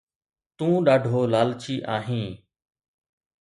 [0.57, 2.29] تون ڏاڍو لالچي آهين